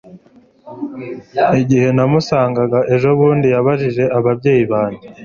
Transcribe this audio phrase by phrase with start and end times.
[1.61, 5.05] igihe namusangaga ejobundi yabajije ababyeyi banjye